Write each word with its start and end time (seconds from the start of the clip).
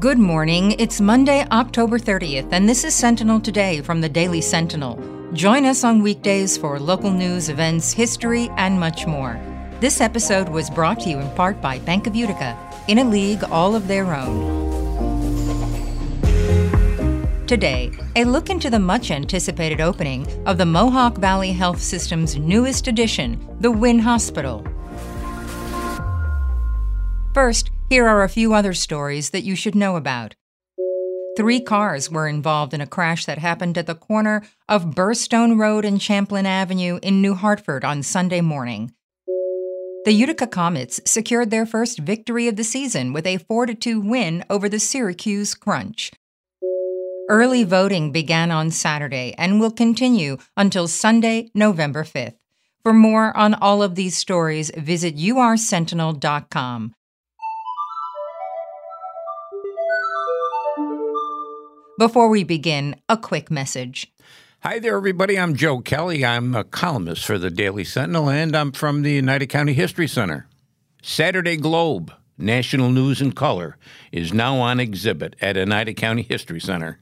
Good 0.00 0.18
morning. 0.18 0.72
It's 0.72 1.00
Monday, 1.00 1.46
October 1.52 2.00
30th, 2.00 2.48
and 2.50 2.68
this 2.68 2.82
is 2.82 2.92
Sentinel 2.96 3.38
Today 3.38 3.80
from 3.80 4.00
the 4.00 4.08
Daily 4.08 4.40
Sentinel. 4.40 4.98
Join 5.34 5.64
us 5.64 5.84
on 5.84 6.02
weekdays 6.02 6.56
for 6.56 6.80
local 6.80 7.12
news, 7.12 7.48
events, 7.48 7.92
history, 7.92 8.48
and 8.56 8.80
much 8.80 9.06
more. 9.06 9.38
This 9.78 10.00
episode 10.00 10.48
was 10.48 10.68
brought 10.68 10.98
to 11.00 11.10
you 11.10 11.20
in 11.20 11.30
part 11.36 11.60
by 11.60 11.78
Bank 11.78 12.08
of 12.08 12.16
Utica, 12.16 12.58
in 12.88 12.98
a 12.98 13.04
league 13.04 13.44
all 13.44 13.76
of 13.76 13.86
their 13.86 14.12
own. 14.12 14.64
Today, 17.46 17.92
a 18.16 18.24
look 18.24 18.50
into 18.50 18.70
the 18.70 18.80
much 18.80 19.12
anticipated 19.12 19.80
opening 19.80 20.26
of 20.44 20.58
the 20.58 20.66
Mohawk 20.66 21.18
Valley 21.18 21.52
Health 21.52 21.80
System's 21.80 22.36
newest 22.36 22.88
addition, 22.88 23.38
the 23.60 23.70
Wynn 23.70 24.00
Hospital. 24.00 24.66
First, 27.32 27.70
here 27.94 28.08
are 28.08 28.24
a 28.24 28.28
few 28.28 28.52
other 28.54 28.74
stories 28.74 29.30
that 29.30 29.44
you 29.44 29.54
should 29.54 29.76
know 29.76 29.94
about. 29.94 30.34
Three 31.36 31.60
cars 31.60 32.10
were 32.10 32.26
involved 32.26 32.74
in 32.74 32.80
a 32.80 32.88
crash 32.88 33.24
that 33.24 33.38
happened 33.38 33.78
at 33.78 33.86
the 33.86 33.94
corner 33.94 34.42
of 34.68 34.96
Burrstone 34.96 35.60
Road 35.60 35.84
and 35.84 36.02
Champlain 36.02 36.44
Avenue 36.44 36.98
in 37.04 37.22
New 37.22 37.34
Hartford 37.34 37.84
on 37.84 38.02
Sunday 38.02 38.40
morning. 38.40 38.92
The 40.06 40.12
Utica 40.12 40.48
Comets 40.48 41.00
secured 41.04 41.52
their 41.52 41.64
first 41.64 42.00
victory 42.00 42.48
of 42.48 42.56
the 42.56 42.64
season 42.64 43.12
with 43.12 43.28
a 43.28 43.38
4 43.38 43.66
2 43.66 44.00
win 44.00 44.44
over 44.50 44.68
the 44.68 44.80
Syracuse 44.80 45.54
Crunch. 45.54 46.10
Early 47.28 47.62
voting 47.62 48.10
began 48.10 48.50
on 48.50 48.72
Saturday 48.72 49.36
and 49.38 49.60
will 49.60 49.70
continue 49.70 50.38
until 50.56 50.88
Sunday, 50.88 51.48
November 51.54 52.02
5th. 52.02 52.34
For 52.82 52.92
more 52.92 53.36
on 53.36 53.54
all 53.54 53.84
of 53.84 53.94
these 53.94 54.16
stories, 54.16 54.72
visit 54.76 55.16
ursentinel.com. 55.16 56.94
Before 61.96 62.28
we 62.28 62.42
begin, 62.42 62.96
a 63.08 63.16
quick 63.16 63.52
message. 63.52 64.12
Hi 64.64 64.80
there, 64.80 64.96
everybody. 64.96 65.38
I'm 65.38 65.54
Joe 65.54 65.78
Kelly. 65.78 66.24
I'm 66.24 66.52
a 66.52 66.64
columnist 66.64 67.24
for 67.24 67.38
the 67.38 67.50
Daily 67.50 67.84
Sentinel, 67.84 68.28
and 68.28 68.56
I'm 68.56 68.72
from 68.72 69.02
the 69.02 69.16
Oneida 69.16 69.46
County 69.46 69.74
History 69.74 70.08
Center. 70.08 70.48
Saturday 71.04 71.56
Globe, 71.56 72.12
National 72.36 72.90
News 72.90 73.22
in 73.22 73.30
Color, 73.30 73.76
is 74.10 74.34
now 74.34 74.56
on 74.56 74.80
exhibit 74.80 75.36
at 75.40 75.56
Oneida 75.56 75.94
County 75.94 76.22
History 76.22 76.58
Center. 76.60 76.98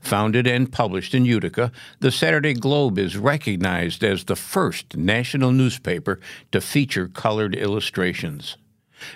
Founded 0.00 0.48
and 0.48 0.72
published 0.72 1.14
in 1.14 1.24
Utica, 1.24 1.70
the 2.00 2.10
Saturday 2.10 2.54
Globe 2.54 2.98
is 2.98 3.16
recognized 3.16 4.02
as 4.02 4.24
the 4.24 4.34
first 4.34 4.96
national 4.96 5.52
newspaper 5.52 6.18
to 6.50 6.60
feature 6.60 7.06
colored 7.06 7.54
illustrations. 7.54 8.56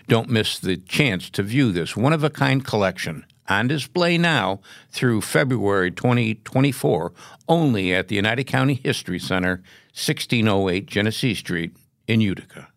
Don't 0.07 0.31
miss 0.31 0.57
the 0.57 0.77
chance 0.77 1.29
to 1.31 1.43
view 1.43 1.73
this 1.73 1.97
one 1.97 2.13
of 2.13 2.23
a 2.23 2.31
kind 2.31 2.65
collection 2.65 3.25
on 3.51 3.69
display 3.69 4.17
now 4.17 4.61
through 4.91 5.21
February 5.21 5.91
2024 5.91 7.13
only 7.49 7.93
at 7.93 8.09
the 8.09 8.19
Oneida 8.19 8.45
County 8.45 8.75
History 8.75 9.19
Center, 9.19 9.63
1608 9.93 10.87
Genesee 10.87 11.35
Street 11.35 11.77
in 12.07 12.21
Utica. 12.21 12.69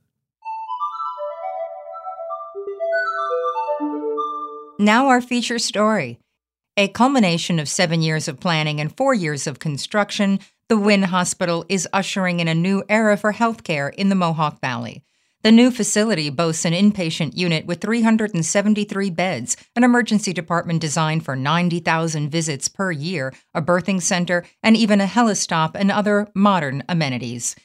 Now, 4.79 5.07
our 5.07 5.21
feature 5.21 5.59
story. 5.59 6.19
A 6.75 6.87
culmination 6.87 7.59
of 7.59 7.69
seven 7.69 8.01
years 8.01 8.27
of 8.27 8.39
planning 8.39 8.81
and 8.81 8.97
four 8.97 9.13
years 9.13 9.45
of 9.45 9.59
construction, 9.59 10.39
the 10.67 10.77
Wynn 10.77 11.03
Hospital 11.03 11.63
is 11.69 11.87
ushering 11.93 12.39
in 12.39 12.47
a 12.47 12.55
new 12.55 12.83
era 12.89 13.15
for 13.15 13.33
healthcare 13.33 13.93
in 13.93 14.09
the 14.09 14.15
Mohawk 14.15 14.59
Valley. 14.59 15.03
The 15.43 15.51
new 15.51 15.71
facility 15.71 16.29
boasts 16.29 16.63
an 16.63 16.71
inpatient 16.71 17.35
unit 17.35 17.65
with 17.65 17.81
373 17.81 19.09
beds, 19.09 19.57
an 19.75 19.83
emergency 19.83 20.31
department 20.31 20.79
designed 20.79 21.25
for 21.25 21.35
90,000 21.35 22.29
visits 22.29 22.69
per 22.69 22.93
year, 22.93 23.33
a 23.53 23.61
birthing 23.61 24.01
center, 24.01 24.45
and 24.63 24.77
even 24.77 25.01
a 25.01 25.05
helistop 25.05 25.71
and 25.75 25.91
other 25.91 26.29
modern 26.33 26.81
amenities. 26.87 27.57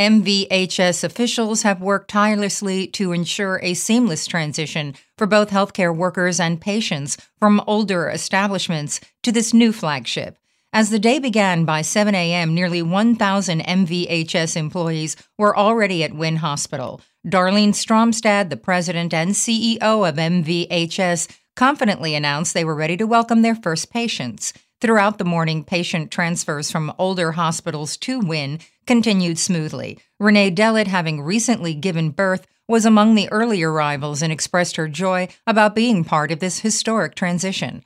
MVHS 0.00 1.04
officials 1.04 1.62
have 1.62 1.80
worked 1.80 2.10
tirelessly 2.10 2.88
to 2.88 3.12
ensure 3.12 3.60
a 3.62 3.74
seamless 3.74 4.26
transition 4.26 4.96
for 5.16 5.28
both 5.28 5.50
healthcare 5.50 5.94
workers 5.94 6.40
and 6.40 6.60
patients 6.60 7.16
from 7.38 7.62
older 7.68 8.08
establishments 8.08 8.98
to 9.22 9.30
this 9.30 9.54
new 9.54 9.72
flagship. 9.72 10.38
As 10.74 10.88
the 10.88 10.98
day 10.98 11.18
began 11.18 11.66
by 11.66 11.82
7 11.82 12.14
a.m., 12.14 12.54
nearly 12.54 12.80
1,000 12.80 13.60
MVHS 13.60 14.56
employees 14.56 15.16
were 15.36 15.54
already 15.54 16.02
at 16.02 16.14
Wynn 16.14 16.36
Hospital. 16.36 17.02
Darlene 17.26 17.74
Stromstad, 17.74 18.48
the 18.48 18.56
president 18.56 19.12
and 19.12 19.32
CEO 19.32 20.08
of 20.08 20.14
MVHS, 20.16 21.28
confidently 21.56 22.14
announced 22.14 22.54
they 22.54 22.64
were 22.64 22.74
ready 22.74 22.96
to 22.96 23.06
welcome 23.06 23.42
their 23.42 23.54
first 23.54 23.92
patients. 23.92 24.54
Throughout 24.80 25.18
the 25.18 25.26
morning, 25.26 25.62
patient 25.62 26.10
transfers 26.10 26.70
from 26.70 26.94
older 26.98 27.32
hospitals 27.32 27.98
to 27.98 28.18
Wynn 28.20 28.58
continued 28.86 29.38
smoothly. 29.38 29.98
Renee 30.18 30.50
Dellett, 30.50 30.86
having 30.86 31.20
recently 31.20 31.74
given 31.74 32.08
birth, 32.08 32.46
was 32.66 32.86
among 32.86 33.14
the 33.14 33.30
early 33.30 33.62
arrivals 33.62 34.22
and 34.22 34.32
expressed 34.32 34.76
her 34.76 34.88
joy 34.88 35.28
about 35.46 35.74
being 35.74 36.02
part 36.02 36.32
of 36.32 36.40
this 36.40 36.60
historic 36.60 37.14
transition. 37.14 37.84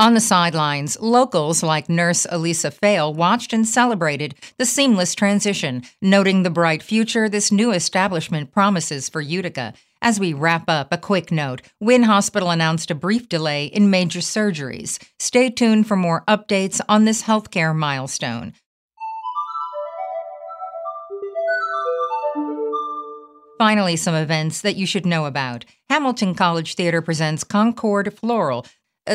On 0.00 0.14
the 0.14 0.20
sidelines, 0.20 0.96
locals 1.00 1.64
like 1.64 1.88
nurse 1.88 2.24
Elisa 2.30 2.70
Fail 2.70 3.12
watched 3.12 3.52
and 3.52 3.66
celebrated 3.66 4.36
the 4.56 4.64
seamless 4.64 5.12
transition, 5.12 5.82
noting 6.00 6.44
the 6.44 6.50
bright 6.50 6.84
future 6.84 7.28
this 7.28 7.50
new 7.50 7.72
establishment 7.72 8.52
promises 8.52 9.08
for 9.08 9.20
Utica. 9.20 9.74
As 10.00 10.20
we 10.20 10.32
wrap 10.32 10.68
up, 10.68 10.92
a 10.92 10.98
quick 10.98 11.32
note 11.32 11.62
Wynn 11.80 12.04
Hospital 12.04 12.50
announced 12.50 12.92
a 12.92 12.94
brief 12.94 13.28
delay 13.28 13.64
in 13.64 13.90
major 13.90 14.20
surgeries. 14.20 15.02
Stay 15.18 15.50
tuned 15.50 15.88
for 15.88 15.96
more 15.96 16.22
updates 16.28 16.80
on 16.88 17.04
this 17.04 17.24
healthcare 17.24 17.74
milestone. 17.74 18.52
Finally, 23.58 23.96
some 23.96 24.14
events 24.14 24.60
that 24.60 24.76
you 24.76 24.86
should 24.86 25.04
know 25.04 25.26
about. 25.26 25.64
Hamilton 25.90 26.36
College 26.36 26.76
Theater 26.76 27.02
presents 27.02 27.42
Concord 27.42 28.16
Floral, 28.16 28.64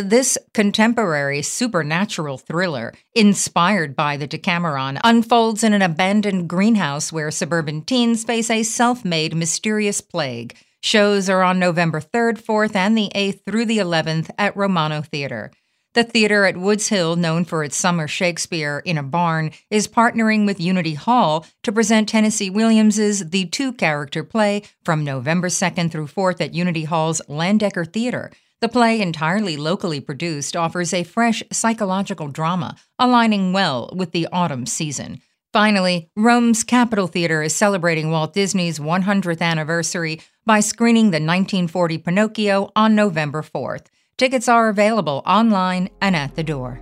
this 0.02 0.38
contemporary 0.54 1.42
supernatural 1.42 2.38
thriller, 2.38 2.94
inspired 3.14 3.96
by 3.96 4.18
the 4.18 4.28
Decameron, 4.28 5.00
unfolds 5.04 5.64
in 5.64 5.74
an 5.74 5.82
abandoned 5.82 6.50
greenhouse 6.50 7.12
where 7.12 7.32
suburban 7.32 7.84
teens 7.84 8.24
face 8.24 8.50
a 8.50 8.64
self 8.64 9.06
made 9.06 9.36
mysterious 9.36 10.02
plague. 10.02 10.58
Shows 10.82 11.30
are 11.30 11.44
on 11.44 11.60
November 11.60 12.02
3rd, 12.02 12.42
4th, 12.44 12.76
and 12.76 12.98
the 12.98 13.10
8th 13.16 13.46
through 13.46 13.66
the 13.66 13.78
11th 13.78 14.30
at 14.38 14.58
Romano 14.58 15.02
Theater. 15.02 15.52
The 15.94 16.04
theater 16.04 16.46
at 16.46 16.58
Woods 16.58 16.88
Hill, 16.88 17.16
known 17.16 17.46
for 17.46 17.64
its 17.64 17.78
summer 17.78 18.08
Shakespeare 18.08 18.82
in 18.84 18.98
a 18.98 19.04
barn, 19.04 19.52
is 19.70 19.88
partnering 19.88 20.46
with 20.48 20.60
Unity 20.60 20.96
Hall 20.96 21.46
to 21.62 21.72
present 21.72 22.10
Tennessee 22.10 22.50
Williams's 22.50 23.30
The 23.30 23.46
Two 23.46 23.72
Character 23.72 24.24
play 24.24 24.64
from 24.84 25.04
November 25.04 25.50
2nd 25.50 25.92
through 25.92 26.08
4th 26.08 26.42
at 26.42 26.56
Unity 26.56 26.86
Hall's 26.86 27.22
Landecker 27.30 27.88
Theater. 27.92 28.32
The 28.64 28.70
play, 28.70 29.02
entirely 29.02 29.58
locally 29.58 30.00
produced, 30.00 30.56
offers 30.56 30.94
a 30.94 31.04
fresh 31.04 31.44
psychological 31.52 32.30
drama, 32.30 32.78
aligning 32.98 33.52
well 33.52 33.90
with 33.94 34.14
the 34.14 34.30
autumn 34.32 34.66
season. 34.68 35.22
Finally, 35.52 36.10
Rome's 36.16 36.64
Capitol 36.64 37.08
Theater 37.08 37.44
is 37.44 37.54
celebrating 37.54 38.10
Walt 38.10 38.32
Disney's 38.32 38.80
100th 38.80 39.42
anniversary 39.42 40.22
by 40.46 40.62
screening 40.62 41.08
the 41.08 41.20
1940 41.20 41.98
Pinocchio 41.98 42.72
on 42.74 42.96
November 42.96 43.42
4th. 43.42 43.88
Tickets 44.18 44.48
are 44.48 44.70
available 44.70 45.24
online 45.26 45.90
and 46.02 46.16
at 46.16 46.36
the 46.36 46.44
door. 46.44 46.80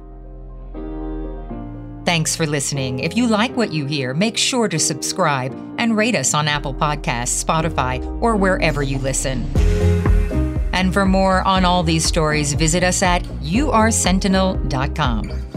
Thanks 2.05 2.35
for 2.35 2.45
listening. 2.45 2.99
If 2.99 3.17
you 3.17 3.25
like 3.25 3.57
what 3.57 3.73
you 3.73 3.87
hear, 3.87 4.13
make 4.13 4.37
sure 4.37 4.67
to 4.67 4.77
subscribe 4.77 5.51
and 5.79 5.97
rate 5.97 6.13
us 6.13 6.35
on 6.35 6.47
Apple 6.47 6.75
Podcasts, 6.75 7.43
Spotify, 7.43 8.05
or 8.21 8.35
wherever 8.35 8.83
you 8.83 8.99
listen. 8.99 9.51
And 10.73 10.93
for 10.93 11.05
more 11.05 11.41
on 11.47 11.65
all 11.65 11.83
these 11.83 12.05
stories, 12.05 12.53
visit 12.53 12.83
us 12.83 13.01
at 13.01 13.23
ursentinel.com. 13.23 15.50